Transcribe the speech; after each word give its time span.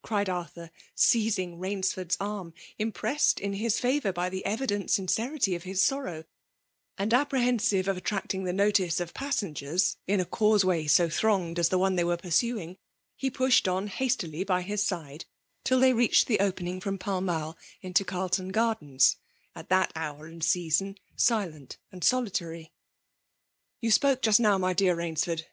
*' 0.00 0.02
cried 0.04 0.28
Arthur^ 0.28 0.70
seizing 0.94 1.58
Rainsford*s 1.58 2.16
arm, 2.20 2.54
impressed 2.78 3.40
in 3.40 3.54
his 3.54 3.80
favour 3.80 4.12
by 4.12 4.28
the 4.28 4.46
evident 4.46 4.88
sincerity 4.88 5.56
of 5.56 5.64
his 5.64 5.82
sorrow; 5.82 6.22
and 6.96 7.12
apprehensive 7.12 7.88
of 7.88 7.96
attracting 7.96 8.44
the 8.44 8.52
notice 8.52 9.00
of 9.00 9.12
passengers 9.12 9.96
in 10.06 10.20
a 10.20 10.24
causeway 10.24 10.86
so 10.86 11.08
thronged 11.08 11.58
as 11.58 11.70
th^ 11.70 11.76
one 11.80 11.96
they 11.96 12.04
were 12.04 12.16
pursuing, 12.16 12.78
he 13.16 13.30
pushed 13.32 13.66
pn 13.66 13.88
hastily 13.88 14.44
by 14.44 14.62
his 14.62 14.80
side, 14.86 15.24
till 15.64 15.80
they 15.80 15.92
reached 15.92 16.28
the 16.28 16.38
opening 16.38 16.80
from 16.80 16.96
Pall 16.96 17.20
Mall 17.20 17.58
into 17.80 18.04
Carlton 18.04 18.50
Gardens, 18.50 19.16
at 19.56 19.70
that 19.70 19.92
hour 19.96 20.26
and 20.26 20.44
season, 20.44 20.98
silent 21.16 21.78
and 21.90 22.04
solitary." 22.04 22.70
You 23.82 23.90
spoke 23.90 24.22
just 24.22 24.38
now, 24.38 24.56
my 24.56 24.72
dear 24.72 24.94
Rainsford 24.94 25.46